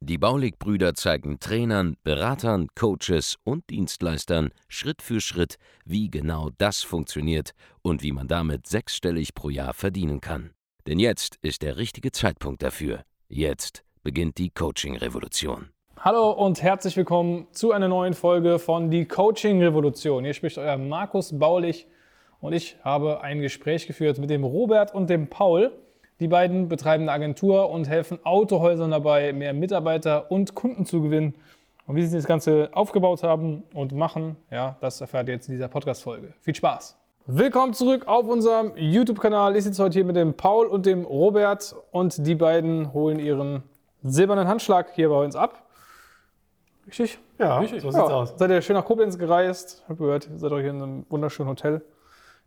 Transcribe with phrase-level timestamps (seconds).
[0.00, 7.52] Die Baulig-Brüder zeigen Trainern, Beratern, Coaches und Dienstleistern Schritt für Schritt, wie genau das funktioniert
[7.82, 10.50] und wie man damit sechsstellig pro Jahr verdienen kann.
[10.86, 13.02] Denn jetzt ist der richtige Zeitpunkt dafür.
[13.28, 15.68] Jetzt beginnt die Coaching-Revolution.
[16.00, 20.24] Hallo und herzlich willkommen zu einer neuen Folge von Die Coaching Revolution.
[20.24, 21.88] Hier spricht euer Markus Baulich
[22.40, 25.72] und ich habe ein Gespräch geführt mit dem Robert und dem Paul.
[26.20, 31.34] Die beiden betreiben eine Agentur und helfen Autohäusern dabei, mehr Mitarbeiter und Kunden zu gewinnen.
[31.86, 35.54] Und wie sie das Ganze aufgebaut haben und machen, ja, das erfahrt ihr jetzt in
[35.54, 36.34] dieser Podcast-Folge.
[36.40, 36.98] Viel Spaß!
[37.26, 39.54] Willkommen zurück auf unserem YouTube-Kanal.
[39.54, 43.62] Ich sitze heute hier mit dem Paul und dem Robert und die beiden holen ihren
[44.02, 45.66] silbernen Handschlag hier bei uns ab.
[46.88, 47.20] Richtig?
[47.38, 47.80] Ja, Richtig?
[47.80, 48.14] so sieht's ja.
[48.14, 48.34] aus.
[48.36, 49.82] Seid ihr schön nach Koblenz gereist?
[49.84, 51.80] Ich habe gehört, ihr seid euch in einem wunderschönen Hotel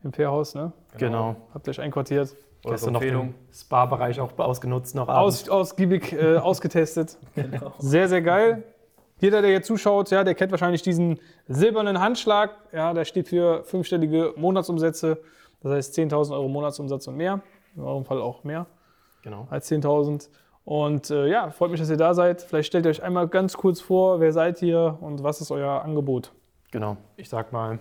[0.04, 0.74] im Peerhaus, ne?
[0.98, 1.38] Genau.
[1.54, 2.36] Habt ihr euch einquartiert?
[2.64, 7.18] Oder Gestern noch den Spa-Bereich auch ausgenutzt noch Aus, ausgiebig äh, ausgetestet.
[7.36, 7.74] genau.
[7.80, 8.64] Sehr, sehr geil.
[9.20, 12.52] Jeder, der hier zuschaut, ja, der kennt wahrscheinlich diesen silbernen Handschlag.
[12.72, 15.20] Ja, der steht für fünfstellige Monatsumsätze.
[15.62, 17.42] Das heißt 10.000 Euro Monatsumsatz und mehr.
[17.76, 18.66] In eurem Fall auch mehr
[19.22, 19.48] genau.
[19.50, 20.30] als 10.000.
[20.64, 22.42] Und äh, ja, freut mich, dass ihr da seid.
[22.42, 25.84] Vielleicht stellt ihr euch einmal ganz kurz vor, wer seid ihr und was ist euer
[25.84, 26.32] Angebot?
[26.72, 26.98] Genau.
[27.18, 27.80] Ich sag mal,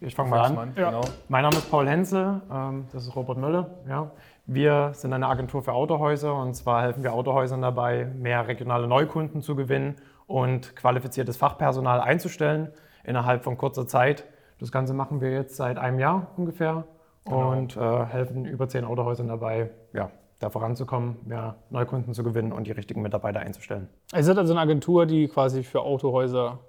[0.00, 0.72] ich fange mal an.
[0.76, 0.90] Ja.
[0.90, 1.00] Genau.
[1.28, 3.66] Mein Name ist Paul Henze, ähm, das ist Robert Mölle.
[3.88, 4.10] Ja.
[4.46, 9.42] Wir sind eine Agentur für Autohäuser und zwar helfen wir Autohäusern dabei, mehr regionale Neukunden
[9.42, 9.96] zu gewinnen
[10.26, 12.70] und qualifiziertes Fachpersonal einzustellen
[13.04, 14.24] innerhalb von kurzer Zeit.
[14.58, 16.84] Das Ganze machen wir jetzt seit einem Jahr ungefähr
[17.24, 17.52] genau.
[17.52, 22.66] und äh, helfen über zehn Autohäusern dabei, ja, da voranzukommen, mehr Neukunden zu gewinnen und
[22.66, 23.88] die richtigen Mitarbeiter einzustellen.
[24.14, 26.60] Ihr seid also eine Agentur, die quasi für Autohäuser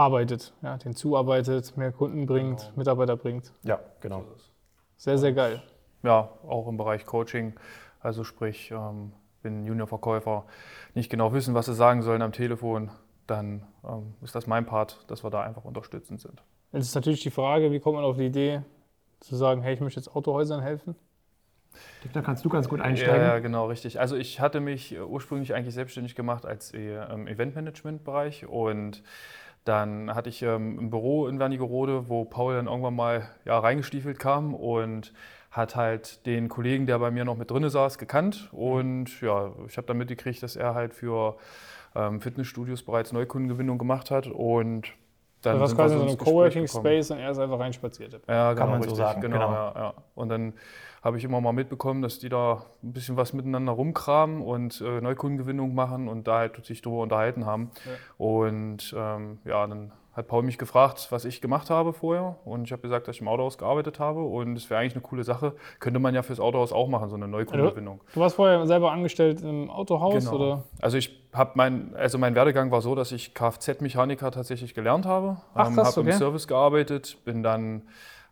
[0.00, 2.72] arbeitet, ja, den zuarbeitet, mehr Kunden bringt, genau.
[2.76, 3.52] Mitarbeiter bringt.
[3.62, 4.24] Ja, genau.
[4.96, 5.62] Sehr, sehr geil.
[6.02, 7.54] Ja, auch im Bereich Coaching.
[8.00, 9.12] Also sprich, ähm,
[9.42, 10.46] wenn Juniorverkäufer
[10.94, 12.90] nicht genau wissen, was sie sagen sollen am Telefon,
[13.26, 16.42] dann ähm, ist das mein Part, dass wir da einfach unterstützend sind.
[16.72, 18.62] Jetzt ist natürlich die Frage, wie kommt man auf die Idee
[19.20, 20.96] zu sagen, hey, ich möchte jetzt Autohäusern helfen?
[22.12, 23.22] Da kannst du ganz gut einsteigen.
[23.22, 24.00] Ja, genau, richtig.
[24.00, 29.02] Also ich hatte mich ursprünglich eigentlich selbstständig gemacht als im Eventmanagement-Bereich und
[29.64, 34.18] dann hatte ich ähm, ein Büro in Wernigerode, wo Paul dann irgendwann mal ja, reingestiefelt
[34.18, 35.12] kam und
[35.50, 38.48] hat halt den Kollegen, der bei mir noch mit drin saß, gekannt.
[38.52, 41.36] Und ja, ich habe dann mitgekriegt, dass er halt für
[41.94, 44.28] ähm, Fitnessstudios bereits Neukundengewinnung gemacht hat.
[44.28, 44.92] Und
[45.42, 48.20] dann das war quasi so ein Coworking Space und er ist einfach reinspaziert.
[48.28, 49.20] Ja, genau, Kann man richtig, so sagen.
[49.20, 49.52] Genau, genau.
[49.52, 49.94] Ja, ja.
[50.14, 50.52] Und dann
[51.02, 55.00] habe ich immer mal mitbekommen, dass die da ein bisschen was miteinander rumkramen und äh,
[55.00, 57.70] Neukundengewinnung machen und da halt sich darüber unterhalten haben.
[57.86, 57.92] Ja.
[58.18, 62.36] Und ähm, ja, dann hat Paul mich gefragt, was ich gemacht habe vorher.
[62.44, 64.22] Und ich habe gesagt, dass ich im Autohaus gearbeitet habe.
[64.22, 65.54] Und es wäre eigentlich eine coole Sache.
[65.78, 68.00] Könnte man ja fürs Autohaus auch machen, so eine Neukundengewinnung.
[68.12, 70.24] Du warst vorher selber angestellt im Autohaus?
[70.24, 70.36] Genau.
[70.36, 70.64] Oder?
[70.80, 75.36] Also ich habe mein, also mein Werdegang war so, dass ich Kfz-Mechaniker tatsächlich gelernt habe.
[75.54, 76.00] Ach, ähm, habe okay.
[76.00, 77.82] im Service gearbeitet, bin dann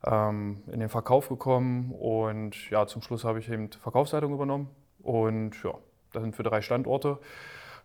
[0.05, 4.69] ähm, in den Verkauf gekommen und ja, zum Schluss habe ich eben Verkaufsleitung übernommen.
[5.03, 5.75] Und ja,
[6.13, 7.19] das sind für drei Standorte.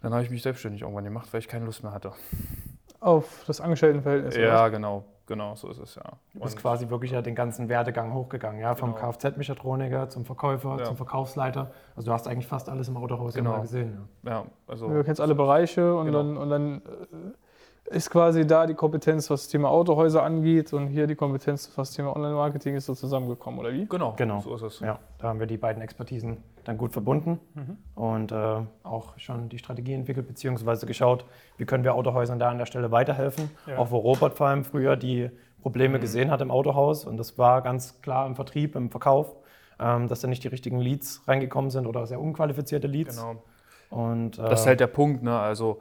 [0.02, 2.12] Dann habe ich mich selbstständig irgendwann gemacht, weil ich keine Lust mehr hatte.
[3.04, 4.38] Auf das Angestelltenverhältnis?
[4.38, 6.04] Ja, genau, genau, so ist es, ja.
[6.34, 9.12] Du bist quasi wirklich ja den ganzen Werdegang hochgegangen, ja, vom Genau.
[9.12, 10.84] Kfz-Mechatroniker zum Verkäufer, Ja.
[10.86, 11.72] zum Verkaufsleiter.
[11.98, 13.60] Also du hast eigentlich fast alles im Autohaus Genau.
[13.62, 14.08] gesehen.
[14.24, 16.18] ja also, Du kennst alle Bereiche und Genau.
[16.20, 16.82] dann, und dann äh,
[17.86, 21.90] ist quasi da die Kompetenz, was das Thema Autohäuser angeht und hier die Kompetenz, was
[21.90, 23.86] das Thema Online-Marketing ist, so zusammengekommen, oder wie?
[23.86, 24.40] genau, Genau.
[24.40, 24.80] so ist es.
[24.80, 25.00] Ja.
[25.20, 27.40] da haben wir die beiden Expertisen dann gut verbunden
[27.96, 31.26] und äh, auch schon die Strategie entwickelt, beziehungsweise geschaut,
[31.58, 33.50] wie können wir Autohäusern da an der Stelle weiterhelfen.
[33.68, 33.78] Ja.
[33.78, 35.30] Auch wo Robert vor allem früher die
[35.62, 39.36] Probleme gesehen hat im Autohaus und das war ganz klar im Vertrieb, im Verkauf,
[39.80, 43.18] ähm, dass da nicht die richtigen Leads reingekommen sind oder sehr unqualifizierte Leads.
[43.18, 43.44] Genau.
[43.90, 45.38] Und, äh, Das ist halt der Punkt, ne?
[45.38, 45.80] Also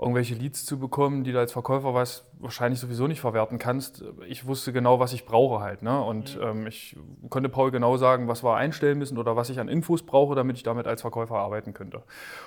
[0.00, 4.02] irgendwelche Leads zu bekommen, die du als Verkäufer weiß, wahrscheinlich sowieso nicht verwerten kannst.
[4.26, 5.82] Ich wusste genau, was ich brauche halt.
[5.82, 6.02] Ne?
[6.02, 6.96] Und ähm, ich
[7.28, 10.56] konnte Paul genau sagen, was wir einstellen müssen oder was ich an Infos brauche, damit
[10.56, 12.02] ich damit als Verkäufer arbeiten könnte.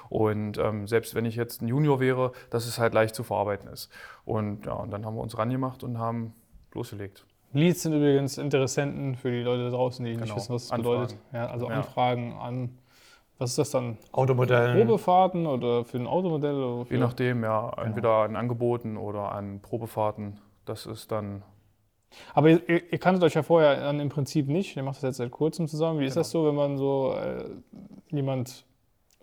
[0.09, 3.69] Und ähm, selbst wenn ich jetzt ein Junior wäre, dass es halt leicht zu verarbeiten
[3.69, 3.89] ist.
[4.25, 6.33] Und ja, und dann haben wir uns rangemacht und haben
[6.73, 7.25] losgelegt.
[7.55, 10.35] Leads sind übrigens Interessenten für die Leute da draußen, die nicht Genau.
[10.37, 11.01] wissen, was es Anfragen.
[11.01, 11.19] bedeutet.
[11.31, 11.75] Ja, also Ja.
[11.75, 12.79] Anfragen an,
[13.43, 13.97] was ist das dann?
[14.11, 14.77] Automodellen.
[14.77, 16.55] Probefahrten oder für ein Automodell?
[16.55, 20.39] Oder für Je nachdem, ja, entweder an Angeboten oder an Probefahrten.
[20.65, 21.43] Das ist dann
[22.33, 24.75] Aber ihr, ihr kanntet euch ja vorher dann im Prinzip nicht.
[24.77, 25.99] Ihr macht das jetzt seit kurzem zusammen.
[25.99, 27.43] Wie ist das so, wenn man so äh,
[28.09, 28.65] jemand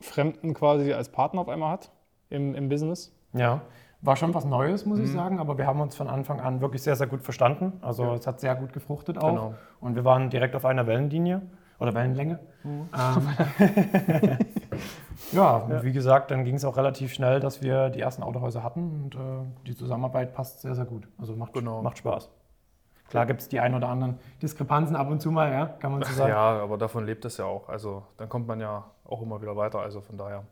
[0.00, 1.90] Fremden quasi als Partner auf einmal hat
[2.28, 3.12] im, im Business?
[3.32, 3.62] Ja,
[4.02, 6.82] war schon was Neues, muss ich sagen, aber wir haben uns von Anfang an wirklich
[6.82, 7.74] sehr, sehr gut verstanden.
[7.82, 8.14] Also Ja.
[8.14, 9.28] es hat sehr gut gefruchtet auch.
[9.28, 9.54] Genau.
[9.80, 11.42] Und wir waren direkt auf einer Wellenlinie
[11.80, 12.38] oder Wellenlänge.
[12.64, 12.88] Ähm,
[15.32, 18.62] ja, und wie gesagt, dann ging es auch relativ schnell, dass wir die ersten Autohäuser
[18.62, 19.18] hatten und äh,
[19.66, 21.08] die Zusammenarbeit passt sehr, sehr gut.
[21.18, 21.82] Also macht, Genau.
[21.82, 22.30] macht Spaß.
[23.08, 26.02] Klar gibt es die ein oder anderen Diskrepanzen ab und zu mal, ja, kann man
[26.04, 26.30] so sagen.
[26.30, 27.68] Ja, aber davon lebt es ja auch.
[27.68, 29.80] Also dann kommt man ja auch immer wieder weiter.
[29.80, 30.44] Also von daher,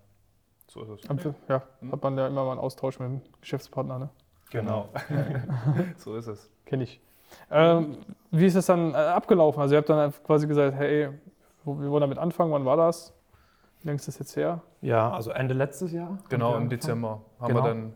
[0.67, 1.09] so ist es.
[1.11, 4.09] Am- Ja, hat man ja immer mal einen Austausch mit dem Geschäftspartner, ne?
[4.51, 4.89] Genau.
[5.99, 6.51] so ist es.
[6.65, 7.01] Kenne ich.
[7.51, 7.99] Ähm,
[8.31, 9.61] wie ist das dann äh, abgelaufen?
[9.61, 11.09] Also ihr habt dann quasi gesagt, hey,
[11.65, 13.13] wir wollen damit anfangen, wann war das?
[13.81, 14.61] Wie lange ist das jetzt her?
[14.81, 16.19] Ja, also Ende letztes Jahr.
[16.29, 16.69] Genau, wir im.
[16.69, 17.63] Dezember haben Genau.
[17.65, 17.93] wir dann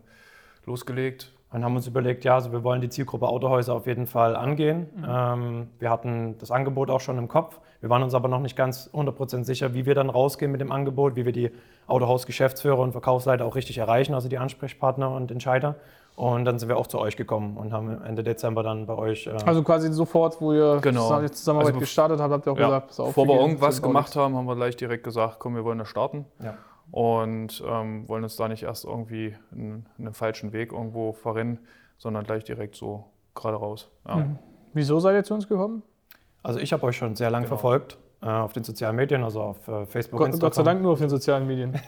[0.65, 1.31] losgelegt.
[1.51, 4.87] Und haben uns überlegt, ja, also wir wollen die Zielgruppe Autohäuser auf jeden Fall angehen.
[5.07, 7.59] Ähm, wir hatten das Angebot auch schon im Kopf.
[7.79, 10.71] Wir waren uns aber noch nicht ganz 100% sicher, wie wir dann rausgehen mit dem
[10.71, 11.51] Angebot, wie wir die
[11.85, 15.75] Autohaus-Geschäftsführer und Verkaufsleiter auch richtig erreichen, also die Ansprechpartner und Entscheider.
[16.15, 19.25] Und dann sind wir auch zu euch gekommen und haben Ende Dezember dann bei euch.
[19.25, 21.19] Äh, Also quasi sofort, wo ihr Genau.
[21.21, 23.81] die Zusammenarbeit Also gestartet habt, habt ihr auch Ja, gesagt, pass auf, bevor wir irgendwas
[23.81, 26.25] gemacht haben, haben wir gleich direkt gesagt, komm, wir wollen das starten.
[26.43, 26.55] ja.
[26.91, 31.57] Und ähm, wollen uns da nicht erst irgendwie in, in einen falschen Weg irgendwo verrennen,
[31.97, 33.89] sondern gleich direkt so gerade raus.
[34.07, 34.17] Ja.
[34.17, 34.37] Mhm.
[34.73, 35.81] Wieso seid ihr zu uns gekommen?
[36.43, 37.55] Also ich habe euch schon sehr lange Genau.
[37.57, 37.97] verfolgt
[38.29, 40.49] auf den sozialen Medien, also auf äh, Facebook, Gott, Instagram.
[40.49, 41.73] Gott sei Dank nur auf den sozialen Medien.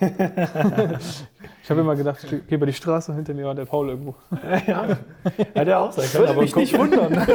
[1.64, 3.90] ich habe immer gedacht, ich gehe über die Straße und hinter mir war der Paul
[3.90, 4.16] irgendwo.
[4.44, 7.12] Hätte er auch sein können, aber mich nicht wundern.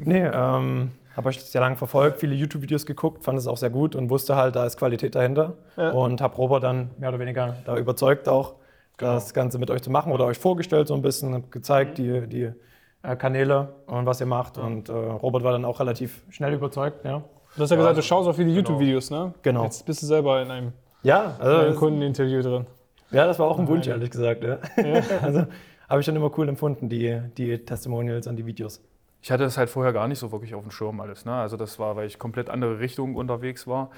[0.00, 3.94] nee, ähm, habe euch sehr lange verfolgt, viele YouTube-Videos geguckt, fand es auch sehr gut
[3.94, 5.54] und wusste halt, da ist Qualität dahinter.
[5.76, 5.90] Ja.
[5.90, 8.54] Und habe Robert dann mehr oder weniger da überzeugt auch,
[8.96, 12.42] das Ganze mit euch zu machen oder euch vorgestellt so ein bisschen, gezeigt, die, die
[12.42, 12.52] äh,
[13.02, 14.58] Kanäle und was ihr macht.
[14.58, 17.22] Und äh, Robert war dann auch relativ schnell überzeugt, ja.
[17.56, 18.58] Du hast ja gesagt, du schaust auch viele Genau.
[18.58, 19.34] YouTube-Videos, ne?
[19.42, 19.64] Genau.
[19.64, 22.66] Jetzt bist du selber in einem, Ja, in einem also, Kundeninterview drin.
[23.10, 24.44] ja, das war auch ein Wunsch, ehrlich gesagt.
[24.44, 24.58] Ja.
[25.22, 25.46] also
[25.88, 28.80] habe ich schon immer cool empfunden, die, die Testimonials und die Videos.
[29.22, 31.24] Ich hatte das halt vorher gar nicht so wirklich auf dem Schirm alles.
[31.24, 31.32] Ne?
[31.34, 33.90] Also das war, weil ich komplett andere Richtungen unterwegs war.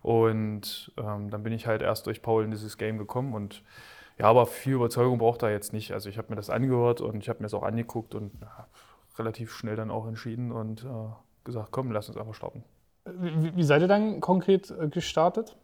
[0.00, 3.34] Und ähm, dann bin ich halt erst durch Paul in dieses Game gekommen.
[3.34, 3.62] Und
[4.22, 5.90] ja, aber viel Überzeugung braucht er jetzt nicht.
[5.90, 8.68] Also ich habe mir das angehört und ich habe mir das auch angeguckt und ja,
[9.18, 10.86] relativ schnell dann auch entschieden und äh,
[11.42, 12.62] gesagt, komm, lass uns einfach starten.
[13.04, 15.56] Wie, wie seid ihr dann konkret äh, gestartet?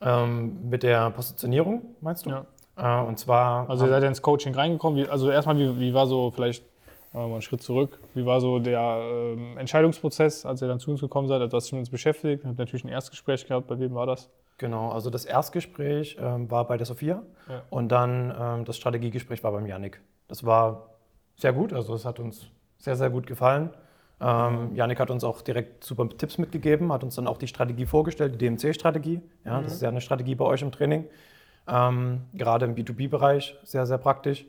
[0.00, 2.30] Ähm, mit der Positionierung, meinst du?
[2.30, 2.46] Ja.
[2.76, 3.70] Äh, und zwar.
[3.70, 4.98] Also ihr seid ja ins Coaching reingekommen.
[4.98, 6.64] Wie, also erstmal, wie, wie war so vielleicht
[7.12, 11.00] mal einen Schritt zurück, wie war so der ähm, Entscheidungsprozess, als ihr dann zu uns
[11.00, 11.40] gekommen seid?
[11.40, 13.66] Also, hast mit uns beschäftigt, habt natürlich ein Erstgespräch gehabt.
[13.66, 14.30] Bei wem war das?
[14.58, 17.62] genau, also das Erstgespräch ähm, war bei der Sophia Ja.
[17.70, 20.00] und dann ähm, das Strategiegespräch war beim Yannick.
[20.26, 20.88] Das war
[21.36, 23.70] sehr gut, also es hat uns sehr, sehr gut gefallen.
[24.20, 27.86] Ähm, Yannick hat uns auch direkt super Tipps mitgegeben, hat uns dann auch die Strategie
[27.86, 29.20] vorgestellt, die DMC-Strategie.
[29.44, 31.04] Ja, Das ist ja eine Strategie bei euch im Training.
[31.68, 34.44] Ähm, gerade im B2B-Bereich sehr, sehr praktisch.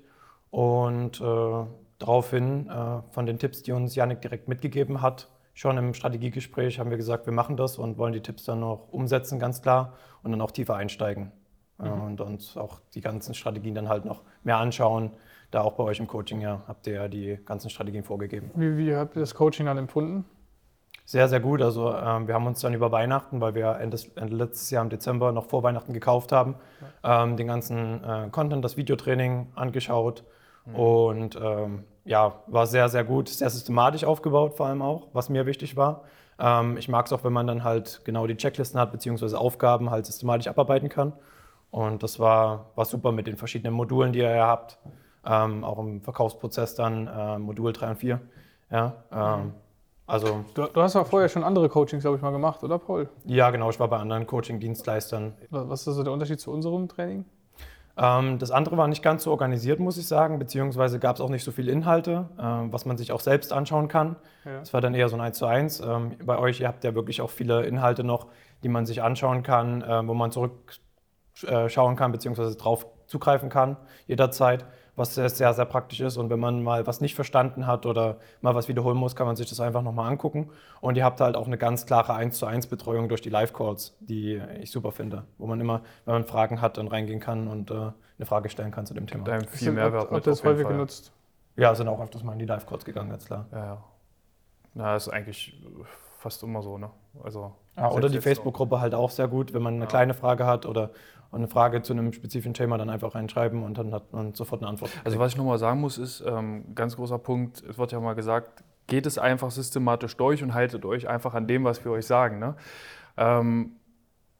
[0.50, 1.64] Und äh,
[2.00, 6.90] daraufhin, äh, von den Tipps, die uns Yannick direkt mitgegeben hat, schon im Strategiegespräch haben
[6.90, 9.94] wir gesagt, wir machen das und wollen die Tipps dann noch umsetzen, ganz klar,
[10.24, 11.32] und dann auch tiefer einsteigen.
[11.80, 15.12] Äh, und uns auch die ganzen Strategien dann halt noch mehr anschauen.
[15.52, 18.52] Da auch bei euch im Coaching ja habt ihr ja die ganzen Strategien vorgegeben.
[18.56, 20.26] Wie, wie habt ihr das Coaching dann empfunden?
[21.06, 21.62] Sehr, sehr gut.
[21.62, 24.90] Also ähm, wir haben uns dann über Weihnachten, weil wir Ende, Ende letztes Jahr im
[24.90, 26.56] Dezember noch vor Weihnachten gekauft haben,
[27.04, 30.24] ähm, den ganzen äh, Content, das Videotraining angeschaut
[30.74, 35.46] und ähm, ja, war sehr, sehr gut, sehr systematisch aufgebaut vor allem auch, was mir
[35.46, 36.04] wichtig war.
[36.40, 39.90] Ähm, ich mag es auch, wenn man dann halt genau die Checklisten hat, beziehungsweise Aufgaben
[39.92, 41.14] halt systematisch abarbeiten kann.
[41.72, 44.80] Und das war, war super mit den verschiedenen Modulen, die ihr ja habt,
[45.26, 48.20] ähm, auch im Verkaufsprozess dann, äh, Modul 3 und 4.
[48.72, 49.54] Ja, ähm,
[50.08, 53.10] also Du, du hast ja vorher schon andere Coachings, glaube ich, mal gemacht, oder Paul?
[53.26, 53.70] Ja, genau.
[53.70, 55.34] Ich war bei anderen Coaching-Dienstleistern.
[55.52, 57.26] Was was ist so der Unterschied zu unserem Training?
[58.02, 61.30] Ähm, das andere war nicht ganz so organisiert, muss ich sagen, beziehungsweise gab es auch
[61.30, 64.16] nicht so viele Inhalte, ähm, was man sich auch selbst anschauen kann.
[64.46, 64.62] Ja.
[64.62, 65.82] Es war dann eher so ein 1 zu 1.
[65.82, 68.28] Ähm, bei euch, ihr habt ja wirklich auch viele Inhalte noch,
[68.64, 73.76] die man sich anschauen kann, äh, wo man zurückschauen kann, beziehungsweise drauf zugreifen kann,
[74.08, 74.66] jederzeit,
[75.00, 76.18] was sehr, sehr, praktisch ist.
[76.18, 79.36] Und wenn man mal was nicht verstanden hat oder mal was wiederholen muss, kann man
[79.36, 80.50] sich das einfach nochmal angucken.
[80.82, 83.96] Und ihr habt halt auch eine ganz klare 1 zu 1 Betreuung durch die Live-Calls,
[84.02, 87.72] die ich super finde, wo man immer, wenn man Fragen hat, dann reingehen kann und
[87.72, 89.24] äh, eine Frage stellen kann zu dem Thema.
[89.24, 91.12] Da haben viel Mehrwert ihr das häufig genutzt?
[91.56, 93.46] Ja, sind auch öfters mal in die Live-Calls gegangen, ganz klar.
[93.52, 93.84] Ja, ja.
[94.74, 95.60] Na, ist eigentlich
[96.20, 96.78] fast immer so.
[96.78, 96.90] Ne?
[97.24, 99.90] Also, Ja, oder selbst die Facebook-Gruppe halt auch sehr gut, wenn man eine Ja.
[99.90, 100.92] kleine Frage hat oder
[101.32, 104.70] eine Frage zu einem spezifischen Thema, dann einfach reinschreiben und dann hat man sofort eine
[104.70, 104.92] Antwort.
[105.04, 108.14] Also was ich nochmal sagen muss, ist, ähm, ganz großer Punkt, es wird ja mal
[108.14, 112.08] gesagt, geht es einfach systematisch durch und haltet euch einfach an dem, was wir euch
[112.08, 112.40] sagen.
[112.40, 112.56] Ne?
[113.18, 113.74] Ähm,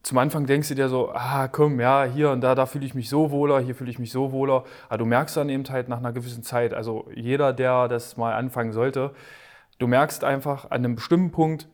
[0.02, 2.94] zum Anfang denkst du dir so, ah komm, ja, hier und da, da fühle ich
[2.94, 4.64] mich so wohler, hier fühle ich mich so wohler.
[4.88, 8.34] Aber du merkst dann eben halt nach einer gewissen Zeit, also jeder, der das mal
[8.34, 9.12] anfangen sollte,
[9.78, 11.68] du merkst einfach an einem bestimmten Punkt,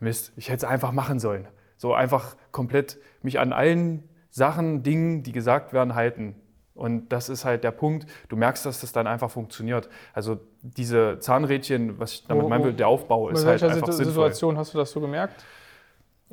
[0.00, 1.48] Mist, ich hätte es einfach machen sollen.
[1.76, 6.34] So einfach komplett mich an allen Sachen, Dingen, die gesagt werden, halten.
[6.74, 8.06] Und das ist halt der Punkt.
[8.28, 9.88] Du merkst, dass das dann einfach funktioniert.
[10.12, 13.92] Also diese Zahnrädchen, was ich damit Wo- meinen will, der Aufbau ist halt welcher einfach
[13.92, 14.12] sinnvoll.
[14.12, 15.44] Situation hast du das so gemerkt?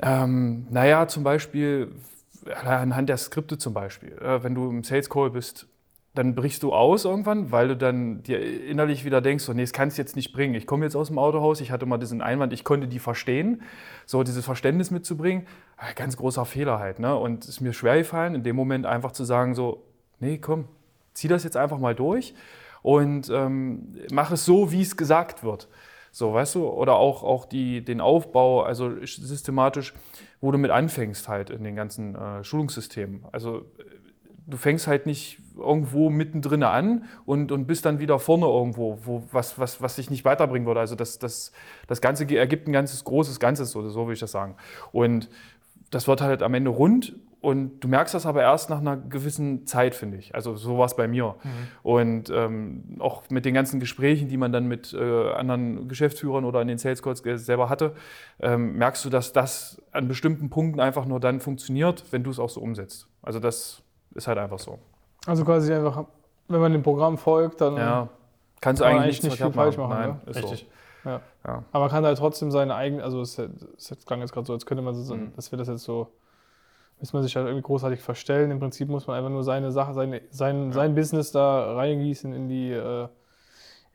[0.01, 1.91] Ähm, naja, zum Beispiel
[2.63, 4.11] anhand der Skripte zum Beispiel.
[4.19, 5.67] Äh, wenn du im Sales Call bist,
[6.15, 9.73] dann brichst du aus irgendwann, weil du dann dir innerlich wieder denkst, so, nee, das
[9.73, 10.55] kannst du jetzt nicht bringen.
[10.55, 13.61] Ich komme jetzt aus dem Autohaus, ich hatte mal diesen Einwand, ich konnte die verstehen.
[14.05, 15.45] So dieses Verständnis mitzubringen,
[15.77, 16.99] äh, ganz großer Fehler halt.
[16.99, 17.15] Ne?
[17.15, 19.83] Und es ist mir schwer gefallen, in dem Moment einfach zu sagen, so,
[20.19, 20.65] nee, komm,
[21.13, 22.33] zieh das jetzt einfach mal durch
[22.81, 25.67] und ähm, mach es so, wie es gesagt wird.
[26.11, 29.93] So, weißt du, oder auch, auch die, den Aufbau, also systematisch,
[30.39, 33.25] wo du mit anfängst halt in den ganzen äh, Schulungssystemen.
[33.33, 33.65] Also
[34.47, 39.23] du fängst halt nicht irgendwo mittendrin an und, und bist dann wieder vorne irgendwo, wo,
[39.31, 40.81] was, was, was dich nicht weiterbringen würde.
[40.81, 41.51] Also das, das,
[41.87, 44.55] das Ganze ergibt ein ganzes großes Ganzes, oder so will ich das sagen.
[44.91, 45.29] Und
[45.91, 49.67] das wird halt am Ende rund und du merkst das aber erst nach einer gewissen
[49.67, 50.33] Zeit, finde ich.
[50.33, 51.35] Also so war es bei mir.
[51.83, 56.61] Und ähm, auch mit den ganzen Gesprächen, die man dann mit äh, anderen Geschäftsführern oder
[56.61, 57.93] in den Sales Calls ge- selber hatte,
[58.39, 62.39] ähm, merkst du, dass das an bestimmten Punkten einfach nur dann funktioniert, wenn du es
[62.39, 63.07] auch so umsetzt.
[63.21, 63.83] Also das
[64.13, 64.79] ist halt einfach so.
[65.25, 66.05] Also quasi einfach,
[66.47, 67.77] wenn man dem Programm folgt, dann.
[67.77, 68.09] Ja.
[68.61, 70.21] Kannst du Kann eigentlich nicht viel falsch machen, Nein, ne?
[70.31, 70.67] ist Richtig.
[71.03, 71.09] So.
[71.09, 71.21] Ja.
[71.71, 74.53] Aber man kann halt trotzdem seine eigenen, also es, es es klang jetzt gerade so,
[74.53, 75.33] als könnte man so, Mhm.
[75.35, 76.07] dass wir das jetzt so,
[76.99, 78.49] müsste man sich halt irgendwie großartig verstellen.
[78.49, 82.47] Im Prinzip muss man einfach nur seine Sache, seine, sein, sein Business da reingießen in
[82.47, 83.07] die äh,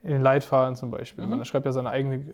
[0.02, 1.25] in den Leitfaden zum Beispiel.
[1.25, 1.31] Mhm.
[1.31, 2.33] Man schreibt ja seine eigene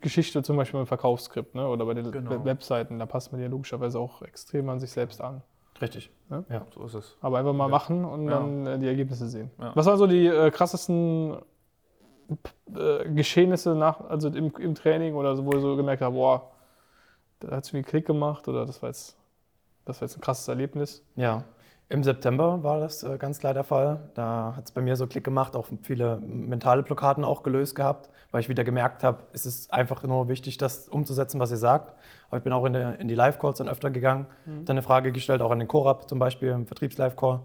[0.00, 1.66] Geschichte zum Beispiel im Verkaufsskript ne?
[1.68, 2.30] oder bei den Genau.
[2.30, 2.98] Web- Webseiten.
[2.98, 5.42] Da passt man ja logischerweise auch extrem an sich selbst an.
[5.80, 6.10] Richtig.
[6.74, 7.16] So ist es.
[7.20, 7.68] Aber einfach mal Ja.
[7.70, 8.30] machen und Ja.
[8.40, 9.50] dann äh, die Ergebnisse sehen.
[9.60, 9.72] Ja.
[9.74, 11.36] Was waren so die äh, krassesten
[12.74, 16.50] äh, Geschehnisse nach, also im, im Training oder so, wo du so gemerkt hast, boah,
[17.40, 19.16] da hat es mir einen Klick gemacht oder das war jetzt,
[19.84, 21.04] das war jetzt ein krasses Erlebnis?
[21.14, 21.44] Ja,
[21.88, 24.10] im September war das äh, ganz klar der Fall.
[24.14, 28.10] Da hat es bei mir so Klick gemacht, auch viele mentale Blockaden auch gelöst gehabt,
[28.32, 31.94] weil ich wieder gemerkt habe, es ist einfach nur wichtig, das umzusetzen, was ihr sagt.
[32.28, 34.64] Aber ich bin auch in, der, in die Live-Calls dann öfter gegangen, Mhm.
[34.64, 37.40] dann eine Frage gestellt, auch an den Corab zum Beispiel, im Vertriebs-Live-Call.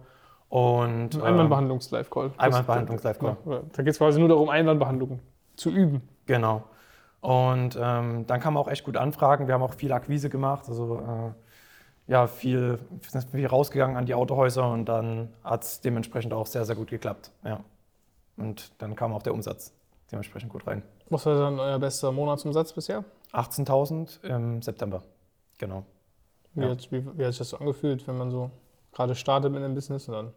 [0.49, 2.31] Und Ein ähm, Einwandbehandlungs-Live-Call.
[2.37, 3.37] Einwandbehandlungs-Live-Call.
[3.45, 5.19] Ja, Da geht es quasi nur darum, Einwandbehandlung
[5.55, 6.01] zu üben.
[6.25, 6.63] Genau.
[7.21, 9.47] Und ähm, dann kamen auch echt gut Anfragen.
[9.47, 11.31] Wir haben auch viel Akquise gemacht, also äh,
[12.11, 12.77] ja, viel,
[13.07, 16.89] sind viel rausgegangen an die Autohäuser und dann hat es dementsprechend auch sehr, sehr gut
[16.89, 17.31] geklappt.
[17.45, 17.61] Ja.
[18.35, 19.73] Und dann kam auch der Umsatz
[20.11, 20.83] dementsprechend gut rein.
[21.09, 23.05] Was war dann euer bester Monatsumsatz bisher?
[23.31, 25.03] 18.000 im September.
[25.57, 25.85] Genau.
[26.53, 26.71] Wie, Ja.
[26.71, 28.51] hat, wie, wie hat sich das so angefühlt, wenn man so
[28.91, 30.33] gerade startet mit einem Business und dann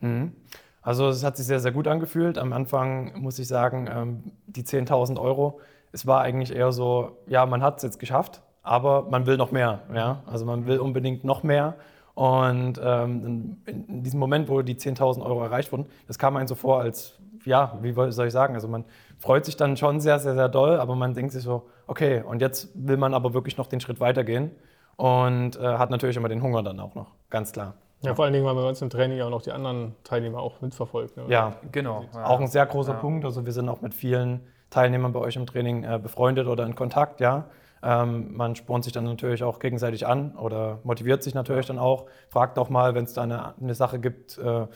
[0.00, 0.32] Mhm.
[0.80, 2.38] Also es hat sich sehr, sehr gut angefühlt.
[2.38, 5.60] Am Anfang muss ich sagen, ähm, die 10.000 Euro,
[5.92, 9.50] es war eigentlich eher so, ja, man hat es jetzt geschafft, aber man will noch
[9.52, 9.80] mehr.
[9.94, 10.22] Ja?
[10.26, 11.74] Also man will unbedingt noch mehr.
[12.14, 16.46] Und ähm, in, in diesem Moment, wo die 10.000 Euro erreicht wurden, das kam einem
[16.46, 18.84] so vor, als, ja, wie soll ich sagen, also man
[19.18, 22.42] freut sich dann schon sehr, sehr, sehr doll, aber man denkt sich so, okay, und
[22.42, 24.50] jetzt will man aber wirklich noch den Schritt weitergehen
[24.96, 27.74] und äh, hat natürlich immer den Hunger dann auch noch, ganz klar.
[28.02, 29.94] Ja, vor allen Dingen, weil man bei uns im Training ja auch noch die anderen
[30.02, 31.16] Teilnehmer auch mitverfolgt.
[31.16, 31.24] Ne?
[31.28, 32.04] Ja, Genau.
[32.12, 32.26] Ja.
[32.26, 32.98] Auch ein sehr großer Ja.
[32.98, 33.24] Punkt.
[33.24, 34.40] Also wir sind auch mit vielen
[34.70, 37.44] Teilnehmern bei euch im Training äh, befreundet oder in Kontakt, ja.
[37.82, 42.06] Ähm, man spornt sich dann natürlich auch gegenseitig an oder motiviert sich natürlich dann auch.
[42.28, 44.66] Fragt auch mal, wenn es da eine, eine Sache gibt, äh,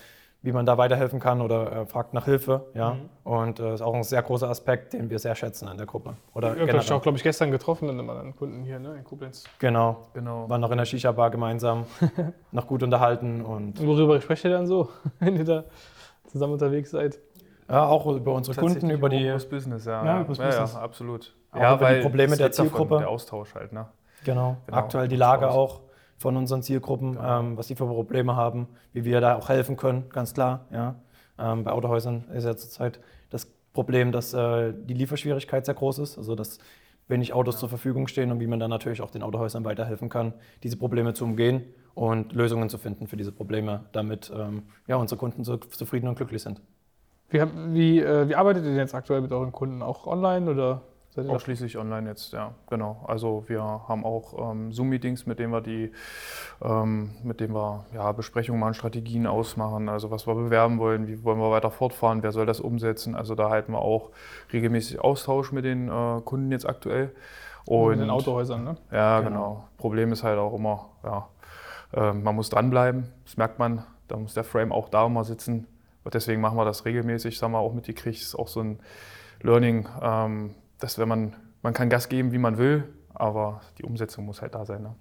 [0.43, 2.95] wie man da weiterhelfen kann oder äh, fragt nach Hilfe, ja.
[2.95, 3.09] Mhm.
[3.25, 6.15] Und äh, ist auch ein sehr großer Aspekt, den wir sehr schätzen an der Gruppe.
[6.35, 6.93] Oder Ich habe generell.
[6.93, 9.45] auch, glaube ich, gestern getroffen, dann immer einen Kunden hier ne, in Koblenz.
[9.59, 10.09] Genau.
[10.15, 10.49] Genau.
[10.49, 11.87] Waren noch in der Shisha-Bar gemeinsam,
[12.53, 15.65] noch gut unterhalten und Und worüber sprecht ihr dann so, wenn ihr da
[16.27, 17.19] zusammen unterwegs seid?
[17.69, 20.05] ja, auch über unsere Kunden, über die, das Business, ja.
[20.05, 20.75] Ja, ja, Business.
[20.75, 21.35] ja, absolut.
[21.57, 22.99] Auch ja, über die Probleme der davon, Zielgruppe.
[22.99, 23.87] Der Austausch halt, ne?
[24.25, 25.83] Genau, Genau, aktuell die Lage auch
[26.19, 27.41] von unseren Zielgruppen, Genau.
[27.41, 30.67] ähm, was die für Probleme haben, wie wir da auch helfen können, ganz klar.
[30.71, 30.97] Ja.
[31.39, 36.17] Ähm, bei Autohäusern ist ja zurzeit das Problem, dass äh, die Lieferschwierigkeit sehr groß ist,
[36.19, 36.59] also dass
[37.09, 40.33] wenig Autos zur Verfügung stehen und wie man dann natürlich auch den Autohäusern weiterhelfen kann,
[40.63, 41.63] diese Probleme zu umgehen
[41.95, 46.17] und Lösungen zu finden für diese Probleme, damit ähm, ja, unsere Kunden so zufrieden und
[46.17, 46.61] glücklich sind.
[47.29, 49.83] Wie, wie, äh, wie arbeitet ihr denn jetzt aktuell mit euren Kunden?
[49.83, 50.83] Auch online oder
[51.16, 53.02] Seid Ausschließlich online jetzt, ja, genau.
[53.08, 55.90] Also wir haben auch ähm, Zoom-Meetings, mit denen wir die,
[56.62, 61.25] ähm, mit denen wir ja, Besprechungen machen, Strategien ausmachen, also was wir bewerben wollen, wie
[61.25, 63.14] wollen wir weiter fortfahren, wer soll das umsetzen.
[63.14, 64.11] Also da halten wir auch
[64.52, 67.12] regelmäßig Austausch mit den äh, Kunden jetzt aktuell.
[67.64, 68.76] Und mit den Autohäusern, ne?
[68.92, 69.30] Ja, Genau.
[69.30, 69.64] genau.
[69.78, 71.28] Problem ist halt auch immer, ja,
[71.94, 73.85] äh, man muss dranbleiben, das merkt man.
[74.06, 75.66] Da muss der Frame auch da immer sitzen.
[76.04, 78.78] Und deswegen machen wir das regelmäßig, sagen wir auch mitgekriegt, ist auch so ein
[79.42, 84.26] Learning, ähm, dass wenn man, man kann Gas geben, wie man will, aber die Umsetzung
[84.26, 84.83] muss halt da sein.
[84.83, 84.95] Ne?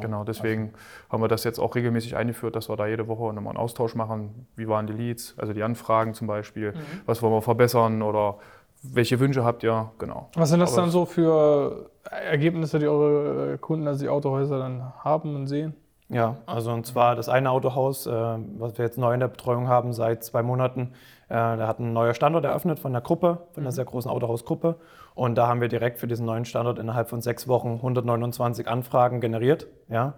[0.00, 0.72] Genau, deswegen
[1.08, 3.94] haben wir das jetzt auch regelmäßig eingeführt, dass wir da jede Woche nochmal einen Austausch
[3.94, 4.46] machen.
[4.56, 6.74] Wie waren die Leads, also die Anfragen zum Beispiel,
[7.06, 8.38] was wollen wir verbessern oder
[8.82, 9.90] welche Wünsche habt ihr?
[9.98, 10.30] Genau.
[10.34, 14.92] Was sind das Aber dann so für Ergebnisse, die eure Kunden, also die Autohäuser dann
[15.04, 15.74] haben und sehen?
[16.10, 19.68] Ja, also und zwar das eine Autohaus, äh, was wir jetzt neu in der Betreuung
[19.68, 20.92] haben seit zwei Monaten,
[21.28, 24.76] äh, da hat ein neuer Standort eröffnet von der Gruppe, von einer sehr großen Autohausgruppe.
[25.14, 29.20] Und da haben wir direkt für diesen neuen Standort innerhalb von sechs Wochen 129 Anfragen
[29.20, 29.66] generiert.
[29.88, 30.14] Ja.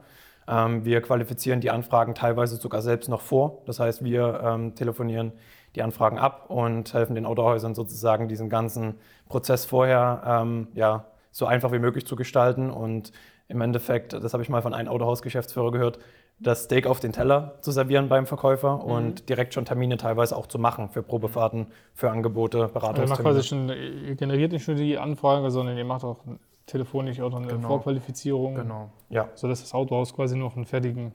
[0.47, 3.62] Ähm, wir qualifizieren die Anfragen teilweise sogar selbst noch vor.
[3.66, 5.32] Das heißt, wir ähm, telefonieren
[5.75, 8.94] die Anfragen ab und helfen den Autohäusern sozusagen diesen ganzen
[9.28, 13.12] Prozess vorher ähm, ja, so einfach wie möglich zu gestalten und
[13.50, 15.99] im Endeffekt, das habe ich mal von einem Autohausgeschäftsführer gehört,
[16.38, 20.47] das Steak auf den Teller zu servieren beim Verkäufer und direkt schon Termine teilweise auch
[20.47, 22.83] zu machen für Probefahrten, für Angebote, Also ihr macht
[23.23, 23.35] Beratungstermine.
[23.35, 26.25] quasi schon, ihr generiert nicht nur die Anfrage, sondern ihr macht auch
[26.66, 27.69] telefonisch auch noch eine Genau.
[27.69, 28.90] Vorqualifizierung, Genau.
[29.11, 31.12] Ja, sodass das Autohaus quasi noch einen fertigen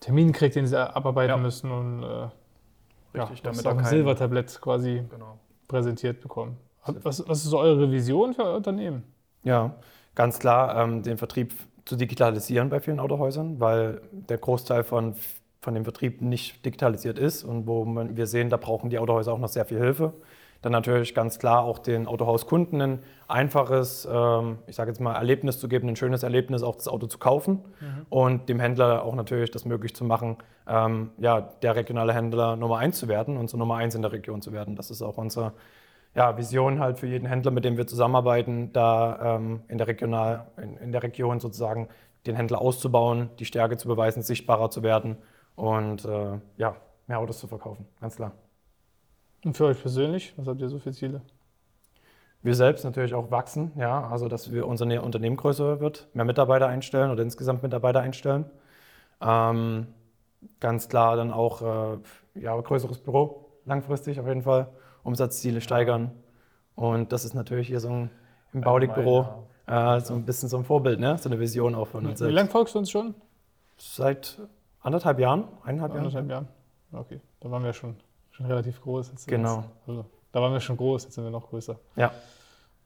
[0.00, 1.36] Termin kriegt, den sie abarbeiten Ja.
[1.36, 2.30] müssen und äh, ja,
[3.24, 5.38] Richtig, das damit auch ein Silbertablett quasi Genau.
[5.68, 6.56] präsentiert bekommen.
[6.86, 9.04] Was, was ist so eure Vision für euer Unternehmen?
[9.42, 9.74] ja,
[10.14, 15.14] ganz klar, ähm, den Vertrieb zu digitalisieren bei vielen Autohäusern, weil der Großteil von,
[15.60, 19.32] von dem Vertrieb nicht digitalisiert ist und wo man, wir sehen, da brauchen die Autohäuser
[19.32, 20.12] auch noch sehr viel Hilfe.
[20.62, 22.98] Dann natürlich ganz klar auch den Autohauskunden ein
[23.28, 27.06] einfaches, ähm, ich sage jetzt mal, Erlebnis zu geben, ein schönes Erlebnis, auch das Auto
[27.06, 27.60] zu kaufen
[28.10, 30.36] und dem Händler auch natürlich das möglich zu machen,
[30.68, 34.12] ähm, ja, der regionale Händler Nummer eins zu werden und so Nummer eins in der
[34.12, 34.76] Region zu werden.
[34.76, 35.52] Das ist auch unsere
[36.14, 40.46] ja, Vision halt für jeden Händler, mit dem wir zusammenarbeiten, da ähm, in, der Regional,
[40.56, 41.88] in, in der Region sozusagen
[42.26, 45.16] den Händler auszubauen, die Stärke zu beweisen, sichtbarer zu werden
[45.56, 48.32] und äh, ja, mehr Autos zu verkaufen, ganz klar.
[49.44, 51.22] Und für euch persönlich, was habt ihr so für Ziele?
[52.42, 56.24] Wir selbst natürlich auch wachsen, ja, also dass wir unser Ne- Unternehmen größer wird, mehr
[56.24, 58.46] Mitarbeiter einstellen oder insgesamt Mitarbeiter einstellen.
[59.20, 59.88] Ähm,
[60.60, 61.98] ganz klar dann auch äh,
[62.40, 64.68] ja, größeres Büro, langfristig auf jeden Fall,
[65.02, 66.10] Umsatzziele steigern.
[66.74, 68.10] Und das ist natürlich hier so ein
[68.52, 71.16] im Baulig-Büro äh, so ein bisschen so ein Vorbild, ne?
[71.18, 72.34] so eine Vision auch von uns Wie selbst.
[72.34, 73.14] lange folgst du uns schon?
[73.78, 74.38] Seit
[74.80, 75.98] anderthalb Jahren, eineinhalb Jahren.
[76.06, 76.48] Anderthalb Jahren.
[76.92, 77.94] Okay, da waren wir schon,
[78.32, 79.10] schon relativ groß.
[79.10, 79.64] Jetzt Genau.
[79.86, 81.78] also, da waren wir schon groß, jetzt sind wir noch größer.
[81.96, 82.10] Ja,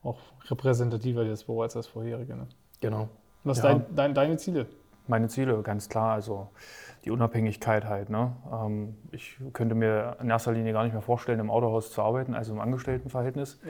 [0.03, 0.18] Auch
[0.50, 2.37] repräsentativer das Büro als das vorherige.
[2.37, 2.46] Ne?
[2.81, 3.09] genau.
[3.44, 3.64] Was Ja.
[3.64, 4.66] dein, dein, deine Ziele?
[5.07, 6.49] Meine Ziele, ganz klar, also
[7.05, 8.11] die Unabhängigkeit halt.
[8.11, 8.33] Ne?
[8.53, 12.35] Ähm, ich könnte mir in erster Linie gar nicht mehr vorstellen, im Autohaus zu arbeiten,
[12.35, 13.61] also im Angestelltenverhältnis.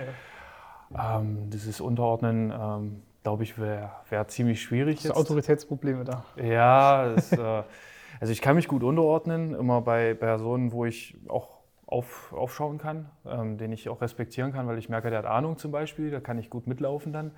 [0.97, 4.99] Ähm, dieses Unterordnen, ähm, glaube ich, wäre wär ziemlich schwierig.
[4.99, 6.25] Hast du Autoritätsprobleme da?
[6.37, 7.63] Ja, das, äh,
[8.21, 13.11] also ich kann mich gut unterordnen, immer bei Personen, wo ich auch auf, aufschauen kann,
[13.27, 16.21] ähm, den ich auch respektieren kann, weil ich merke, der hat Ahnung zum Beispiel, da
[16.21, 17.33] kann ich gut mitlaufen dann.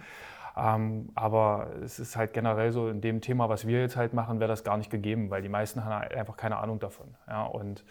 [0.56, 4.40] Ähm, aber es ist halt generell so, in dem Thema, was wir jetzt halt machen,
[4.40, 7.14] wäre das gar nicht gegeben, weil die meisten haben halt einfach keine Ahnung davon.
[7.28, 7.84] Ja, und,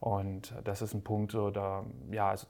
[0.00, 2.46] und das ist ein Punkt, so da, ja, also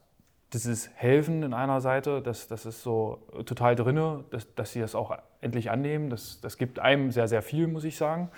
[0.52, 4.80] das ist Helfen in einer Seite, das, das ist so total drinne, dass, dass sie
[4.80, 6.10] das auch endlich annehmen.
[6.10, 8.30] Das, das gibt einem sehr, sehr viel, muss ich sagen.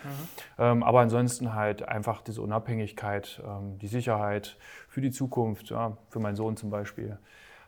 [0.56, 4.56] Ähm, aber ansonsten halt einfach diese Unabhängigkeit, ähm, die Sicherheit
[4.88, 7.18] für die Zukunft, ja, für meinen Sohn zum Beispiel,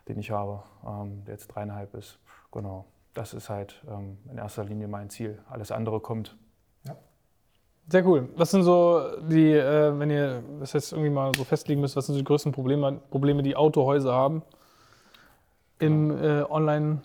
[0.07, 2.17] den ich habe, ähm, der jetzt dreieinhalb ist.
[2.53, 5.39] Genau, das ist halt ähm, in erster Linie mein Ziel.
[5.49, 6.37] Alles andere kommt.
[7.89, 8.27] Sehr cool.
[8.35, 12.05] Was sind so die, äh, wenn ihr das jetzt irgendwie mal so festlegen müsst, was
[12.05, 14.43] sind so die größten Probleme, Probleme die Autohäuser haben
[15.79, 17.01] im äh, Online,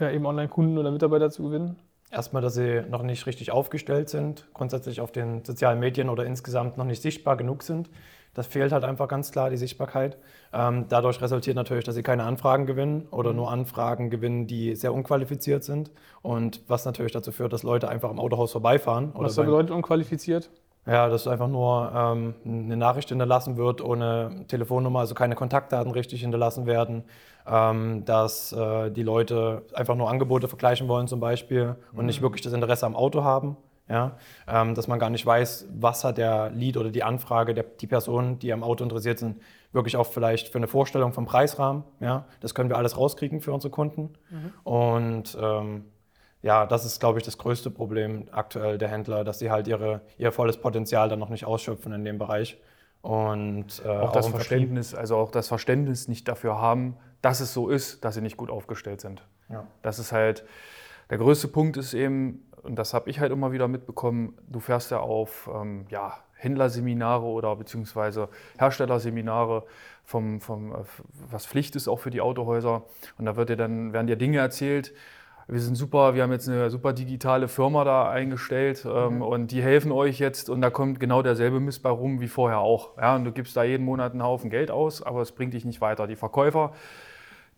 [0.00, 1.76] ja, eben Online-Kunden oder Mitarbeiter zu gewinnen?
[2.10, 6.78] Erstmal, dass sie noch nicht richtig aufgestellt sind, grundsätzlich auf den sozialen Medien oder insgesamt
[6.78, 7.90] noch nicht sichtbar genug sind.
[8.34, 10.16] Das fehlt halt einfach ganz klar, die Sichtbarkeit.
[10.52, 14.94] Ähm, dadurch resultiert natürlich, dass sie keine Anfragen gewinnen oder nur Anfragen gewinnen, die sehr
[14.94, 15.90] unqualifiziert sind.
[16.22, 19.12] Und was natürlich dazu führt, dass Leute einfach am Autohaus vorbeifahren.
[19.12, 20.50] Oder Was bedeutet unqualifiziert?
[20.88, 26.22] ja, dass einfach nur ähm, eine Nachricht hinterlassen wird ohne Telefonnummer, also keine Kontaktdaten richtig
[26.22, 27.04] hinterlassen werden,
[27.48, 32.42] ähm, dass äh, die Leute einfach nur Angebote vergleichen wollen zum Beispiel und nicht wirklich
[32.42, 33.56] das Interesse am Auto haben.
[33.90, 37.64] Ja, ähm, dass man gar nicht weiß, was hat der Lead oder die Anfrage, der,
[37.64, 39.40] die Person, die am Auto interessiert sind,
[39.72, 41.84] wirklich auch vielleicht für eine Vorstellung vom Preisrahmen.
[41.98, 44.10] Ja, das können wir alles rauskriegen für unsere Kunden.
[44.28, 44.52] Mhm.
[44.62, 45.86] Und ähm,
[46.42, 50.02] ja, das ist, glaube ich, das größte Problem aktuell der Händler, dass sie halt ihre,
[50.18, 52.58] ihr volles Potenzial dann noch nicht ausschöpfen in dem Bereich.
[53.00, 57.52] Und äh, auch, auch das Verständnis, also auch das Verständnis nicht dafür haben, dass es
[57.52, 59.26] so ist, dass sie nicht gut aufgestellt sind.
[59.48, 59.66] Ja.
[59.82, 60.44] Das ist halt
[61.10, 64.90] der größte Punkt ist eben, und das habe ich halt immer wieder mitbekommen, du fährst
[64.90, 68.28] ja auf ähm, ja, Händlerseminare oder beziehungsweise
[68.58, 69.64] Herstellerseminare,
[70.04, 70.78] vom, vom, äh,
[71.30, 72.84] was Pflicht ist auch für die Autohäuser.
[73.18, 74.94] Und da wird dir dann, werden dir Dinge erzählt,
[75.50, 79.22] wir sind super, wir haben jetzt eine super digitale Firma da eingestellt ähm, mhm.
[79.22, 82.58] und die helfen euch jetzt und da kommt genau derselbe Mist bei rum wie vorher
[82.58, 82.98] auch.
[82.98, 85.64] Ja, und du gibst da jeden Monat einen Haufen Geld aus, aber es bringt dich
[85.64, 86.06] nicht weiter.
[86.06, 86.74] Die Verkäufer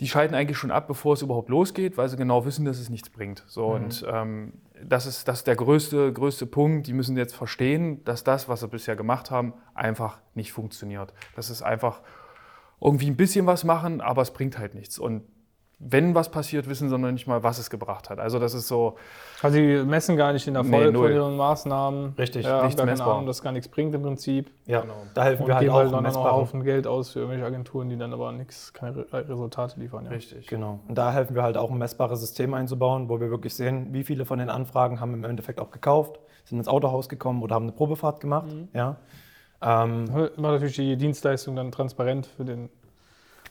[0.00, 2.88] die schalten eigentlich schon ab, bevor es überhaupt losgeht, weil sie genau wissen, dass es
[2.88, 3.44] nichts bringt.
[3.46, 3.74] So, mhm.
[3.74, 6.86] Und ähm, das, ist, das ist der größte, größte Punkt.
[6.86, 11.12] Die müssen jetzt verstehen, dass das, was sie bisher gemacht haben, einfach nicht funktioniert.
[11.36, 12.00] Das ist einfach
[12.80, 14.98] irgendwie ein bisschen was machen, aber es bringt halt nichts.
[14.98, 15.22] Und
[15.82, 18.18] wenn was passiert, wissen sie noch nicht mal, was es gebracht hat.
[18.18, 18.96] Also das ist so.
[19.40, 22.14] Also sie messen gar nicht den Erfolg nee, von ihren Maßnahmen.
[22.18, 23.14] Richtig, ja, nichts messbar.
[23.14, 24.50] Ahnung, dass gar nichts bringt im Prinzip.
[24.66, 24.94] Ja, genau.
[25.14, 27.46] da helfen und wir halt auch halt dann noch einen Haufen Geld aus für irgendwelche
[27.46, 30.04] Agenturen, die dann aber nichts, keine Resultate liefern.
[30.04, 30.10] Ja.
[30.10, 30.46] Richtig.
[30.48, 30.80] Genau.
[30.86, 34.04] Und da helfen wir halt auch ein messbares System einzubauen, wo wir wirklich sehen, wie
[34.04, 37.64] viele von den Anfragen haben im Endeffekt auch gekauft, sind ins Autohaus gekommen oder haben
[37.64, 38.52] eine Probefahrt gemacht.
[38.52, 38.68] Mhm.
[38.74, 38.96] Ja.
[39.62, 42.68] Ähm, Macht natürlich die Dienstleistung dann transparent für den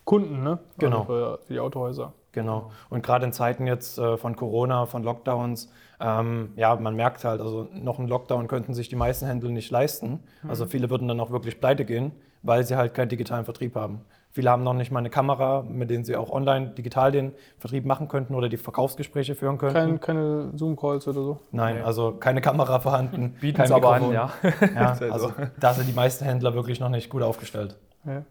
[0.05, 0.59] Kunden, ne?
[0.77, 1.01] Genau.
[1.01, 2.13] Also für, die Autohäuser.
[2.31, 2.71] Genau.
[2.89, 7.41] Und gerade in Zeiten jetzt äh, von Corona, von Lockdowns, ähm, ja, man merkt halt,
[7.41, 10.23] also noch einen Lockdown könnten sich die meisten Händler nicht leisten.
[10.43, 10.49] Mhm.
[10.49, 12.11] Also viele würden dann auch wirklich pleite gehen,
[12.43, 14.01] weil sie halt keinen digitalen Vertrieb haben.
[14.31, 17.85] Viele haben noch nicht mal eine Kamera, mit denen sie auch online digital den Vertrieb
[17.85, 19.73] machen könnten oder die Verkaufsgespräche führen könnten.
[19.73, 21.39] Kein, keine Zoom-Calls oder so?
[21.51, 21.81] Nein, nee.
[21.81, 23.35] also keine Kamera vorhanden.
[23.41, 24.29] Bieten es aber an, ja.
[24.75, 27.75] ja also da sind die meisten Händler wirklich noch nicht gut aufgestellt.
[28.05, 28.21] Ja.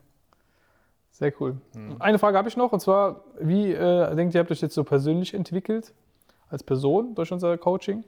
[1.18, 1.56] Sehr cool.
[1.74, 1.96] Mhm.
[1.98, 4.74] Eine Frage habe ich noch und zwar, wie äh, denkt ihr, habt ihr euch jetzt
[4.74, 5.92] so persönlich entwickelt
[6.48, 8.04] als Person durch unser Coaching?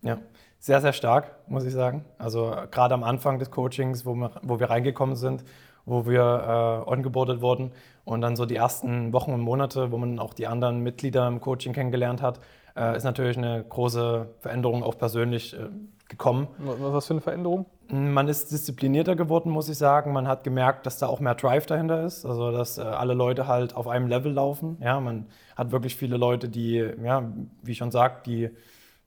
[0.00, 0.16] Ja,
[0.60, 2.06] sehr, sehr stark, muss ich sagen.
[2.16, 5.44] Also gerade am Anfang des Coachings, wo wir, wo wir reingekommen sind,
[5.84, 7.72] wo wir äh, ongeboardet wurden
[8.06, 11.42] und dann so die ersten Wochen und Monate, wo man auch die anderen Mitglieder im
[11.42, 12.40] Coaching kennengelernt hat,
[12.78, 15.68] äh, ist natürlich eine große Veränderung auch persönlich äh,
[16.08, 16.48] gekommen.
[16.56, 17.66] Was für eine Veränderung?
[17.88, 20.12] Man ist disziplinierter geworden, muss ich sagen.
[20.12, 22.24] Man hat gemerkt, dass da auch mehr Drive dahinter ist.
[22.24, 24.78] Also, dass äh, alle Leute halt auf einem Level laufen.
[24.80, 27.30] Ja, man hat wirklich viele Leute, die, ja,
[27.62, 28.50] wie ich schon sagt, die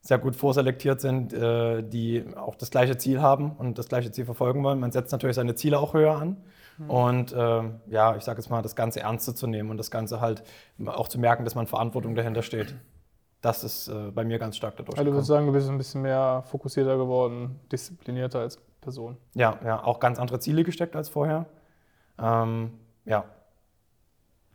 [0.00, 4.24] sehr gut vorselektiert sind, äh, die auch das gleiche Ziel haben und das gleiche Ziel
[4.24, 4.78] verfolgen wollen.
[4.78, 6.36] Man setzt natürlich seine Ziele auch höher an.
[6.78, 6.90] Mhm.
[6.90, 10.20] Und äh, ja, ich sage jetzt mal, das Ganze ernster zu nehmen und das Ganze
[10.20, 10.44] halt
[10.86, 12.74] auch zu merken, dass man Verantwortung dahinter steht
[13.40, 14.98] das ist äh, bei mir ganz stark dadurch.
[14.98, 19.16] Also du würdest sagen, du bist ein bisschen mehr fokussierter geworden, disziplinierter als Person.
[19.34, 21.46] Ja, ja, auch ganz andere Ziele gesteckt als vorher.
[22.18, 22.72] Ähm,
[23.04, 23.24] ja.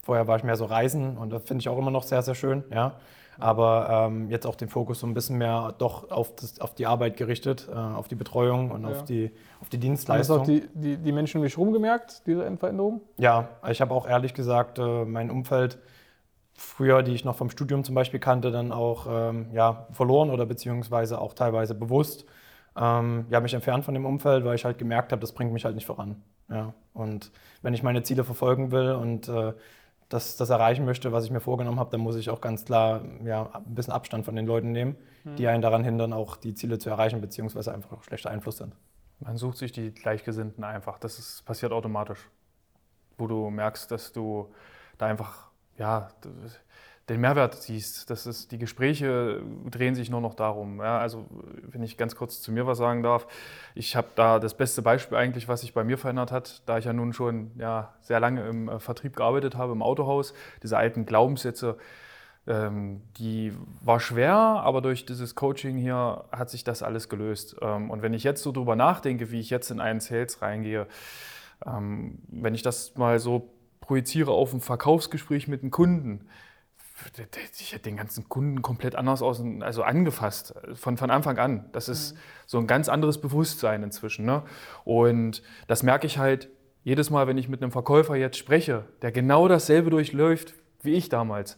[0.01, 2.35] Vorher war ich mehr so Reisen und das finde ich auch immer noch sehr, sehr
[2.35, 2.95] schön, ja.
[3.39, 6.85] Aber ähm, jetzt auch den Fokus so ein bisschen mehr doch auf, das, auf die
[6.85, 8.89] Arbeit gerichtet, äh, auf die Betreuung und ja.
[8.89, 10.39] auf, die, auf die Dienstleistung.
[10.39, 13.01] Hast du auch die, die, die Menschen um mich herum gemerkt, diese Veränderung?
[13.17, 15.79] Ja, ich habe auch ehrlich gesagt, äh, mein Umfeld
[16.55, 20.45] früher, die ich noch vom Studium zum Beispiel kannte, dann auch ähm, ja, verloren oder
[20.45, 22.25] beziehungsweise auch teilweise bewusst
[22.75, 25.65] ähm, ja, mich entfernt von dem Umfeld, weil ich halt gemerkt habe, das bringt mich
[25.65, 26.21] halt nicht voran.
[26.49, 26.73] Ja.
[26.93, 29.53] Und wenn ich meine Ziele verfolgen will und äh,
[30.09, 33.01] das, das erreichen möchte, was ich mir vorgenommen habe, dann muss ich auch ganz klar
[33.23, 35.35] ja, ein bisschen Abstand von den Leuten nehmen, mhm.
[35.35, 38.75] die einen daran hindern, auch die Ziele zu erreichen, beziehungsweise einfach auch schlechter Einfluss sind.
[39.19, 40.99] Man sucht sich die Gleichgesinnten einfach.
[40.99, 42.29] Das ist, passiert automatisch.
[43.17, 44.51] Wo du merkst, dass du
[44.97, 46.09] da einfach ja,
[47.09, 48.09] den Mehrwert siehst.
[48.09, 50.79] Das ist, die Gespräche drehen sich nur noch darum.
[50.79, 51.25] Ja, also,
[51.63, 53.27] wenn ich ganz kurz zu mir was sagen darf,
[53.75, 56.85] ich habe da das beste Beispiel eigentlich, was sich bei mir verändert hat, da ich
[56.85, 61.05] ja nun schon ja, sehr lange im äh, Vertrieb gearbeitet habe, im Autohaus, diese alten
[61.05, 61.77] Glaubenssätze,
[62.45, 67.55] ähm, die war schwer, aber durch dieses Coaching hier hat sich das alles gelöst.
[67.61, 70.87] Ähm, und wenn ich jetzt so drüber nachdenke, wie ich jetzt in einen Sales reingehe,
[71.65, 73.52] ähm, wenn ich das mal so
[73.83, 76.27] projiziere auf ein Verkaufsgespräch mit einem Kunden,
[77.59, 81.65] ich hätte den ganzen Kunden komplett anders aus, also angefasst, von, von Anfang an.
[81.73, 82.17] Das ist mhm.
[82.45, 84.25] so ein ganz anderes Bewusstsein inzwischen.
[84.25, 84.43] Ne?
[84.85, 86.49] Und das merke ich halt
[86.83, 91.09] jedes Mal, wenn ich mit einem Verkäufer jetzt spreche, der genau dasselbe durchläuft wie ich
[91.09, 91.57] damals.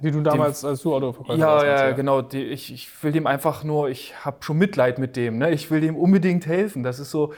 [0.00, 1.66] Wie du damals dem, als du Autoverkäufer ja, warst.
[1.66, 2.22] Ja, ja, genau.
[2.22, 5.38] Die, ich, ich will dem einfach nur, ich habe schon Mitleid mit dem.
[5.38, 5.50] Ne?
[5.50, 6.82] Ich will dem unbedingt helfen.
[6.82, 7.34] Das ist so,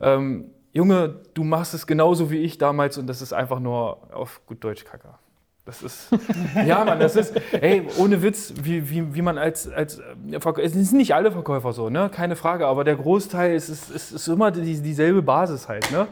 [0.00, 4.40] ähm, Junge, du machst es genauso wie ich damals und das ist einfach nur auf
[4.44, 5.20] gut Deutsch Kacker.
[5.64, 6.08] Das ist,
[6.66, 10.72] ja, Mann, das ist, ey, ohne Witz, wie, wie, wie man als, als äh, es
[10.72, 14.28] sind nicht alle Verkäufer so, ne, keine Frage, aber der Großteil ist, ist, ist, ist
[14.28, 16.08] immer die, dieselbe Basis halt, ne.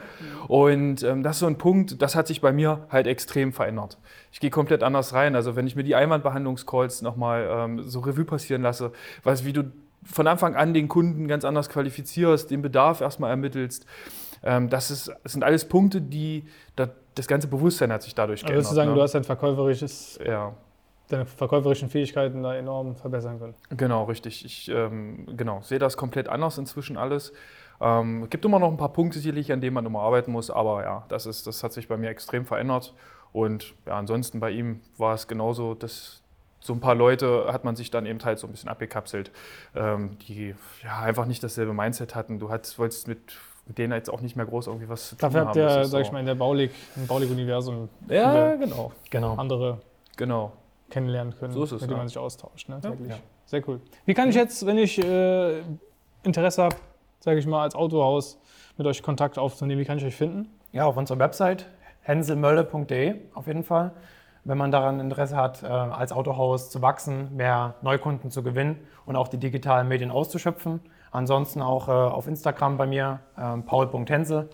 [0.47, 3.99] Und ähm, das ist so ein Punkt, das hat sich bei mir halt extrem verändert.
[4.31, 8.25] Ich gehe komplett anders rein, also wenn ich mir die Einwandbehandlungscalls nochmal ähm, so Revue
[8.25, 8.93] passieren lasse,
[9.25, 9.65] weiß, wie du
[10.05, 13.87] von Anfang an den Kunden ganz anders qualifizierst, den Bedarf erstmal ermittelst,
[14.43, 16.45] das, ist, das sind alles Punkte, die,
[16.77, 18.97] das, das ganze Bewusstsein hat sich dadurch Also würdest du sagen, ne?
[18.97, 20.55] du hast dein verkäuferisches, Ja,
[21.09, 23.55] deine verkäuferischen Fähigkeiten da enorm verbessern können?
[23.71, 24.45] genau, richtig.
[24.45, 27.33] Ich ähm, genau, sehe das komplett anders inzwischen alles.
[27.81, 30.51] Ähm, es gibt immer noch ein paar Punkte sicherlich, an denen man immer arbeiten muss,
[30.51, 32.95] aber ja, das, ist, das hat sich bei mir extrem verändert.
[33.33, 36.23] Und ja, ansonsten bei ihm war es genauso, dass
[36.61, 39.33] so ein paar Leute hat man sich dann eben halt so ein bisschen abgekapselt,
[39.75, 42.39] ähm, die ja einfach nicht dasselbe Mindset hatten.
[42.39, 43.37] Du hast, wolltest mit,
[43.73, 45.63] mit denen jetzt auch nicht mehr groß irgendwie was zu tun Dafür habt haben.
[45.63, 48.93] ihr, sag ich so- mal, in der Baulig, im Baulig-Universum Ja, genau.
[49.09, 49.35] Genau.
[49.37, 49.79] andere
[50.19, 50.53] Genau.
[50.91, 51.97] kennenlernen können, So ist es, mit denen ja.
[51.99, 52.69] man sich austauscht.
[52.69, 52.81] Ne?
[52.85, 52.91] Ja.
[52.91, 53.09] Täglich.
[53.13, 53.17] Ja.
[53.47, 53.81] Sehr cool.
[54.05, 55.61] Wie kann ich jetzt, wenn ich äh,
[56.23, 56.77] Interesse habe,
[57.21, 58.39] sage ich mal, als Autohaus
[58.77, 60.51] mit euch Kontakt aufzunehmen, wie kann ich euch finden?
[60.73, 61.67] Ja, auf unserer Website
[62.03, 63.93] henselmölle.de auf jeden Fall.
[64.45, 69.17] Wenn man daran Interesse hat, äh, als Autohaus zu wachsen, mehr Neukunden zu gewinnen und
[69.17, 70.81] auch die digitalen Medien auszuschöpfen.
[71.13, 74.49] Ansonsten auch äh, auf Instagram bei mir, ähm, paul.hensel.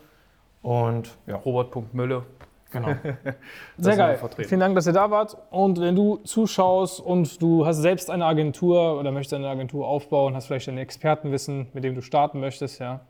[0.61, 2.25] Und ja, Robert.mülle.
[2.73, 2.89] genau.
[3.79, 4.19] Sehr geil.
[4.37, 5.39] Vielen Dank, dass ihr da wart.
[5.51, 10.35] Und wenn du zuschaust und du hast selbst eine Agentur oder möchtest eine Agentur aufbauen,
[10.35, 13.03] hast vielleicht ein Expertenwissen, mit dem du starten möchtest, ja.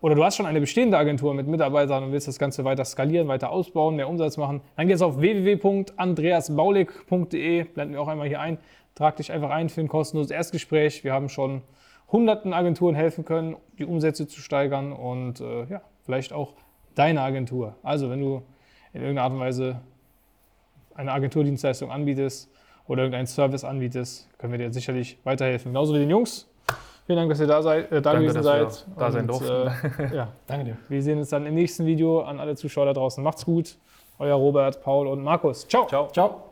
[0.00, 3.28] Oder du hast schon eine bestehende Agentur mit Mitarbeitern und willst das Ganze weiter skalieren,
[3.28, 8.40] weiter ausbauen, mehr Umsatz machen, dann geh jetzt auf www.andreasbaulig.de, blenden wir auch einmal hier
[8.40, 8.58] ein.
[8.96, 11.04] Trag dich einfach ein für ein kostenloses Erstgespräch.
[11.04, 11.62] Wir haben schon
[12.12, 16.52] hunderten Agenturen helfen können, die Umsätze zu steigern und äh, ja, vielleicht auch
[16.94, 17.74] deine Agentur.
[17.82, 18.42] Also wenn du
[18.92, 19.80] in irgendeiner Art und Weise
[20.94, 22.50] eine Agenturdienstleistung anbietest
[22.86, 25.72] oder irgendeinen Service anbietest, können wir dir sicherlich weiterhelfen.
[25.72, 26.48] Genauso wie den Jungs.
[27.06, 28.86] Vielen Dank, dass ihr da, seid, äh, da Danke, gewesen dass wir seid.
[28.96, 29.42] da sein Und,
[30.12, 30.76] Äh, ja, Danke dir.
[30.88, 32.20] wir sehen uns dann im nächsten Video.
[32.20, 33.24] An alle Zuschauer da draußen.
[33.24, 33.76] Macht's gut.
[34.18, 35.66] Euer Robert, Paul und Markus.
[35.66, 35.86] Ciao.
[35.86, 36.08] Ciao.
[36.12, 36.51] Ciao.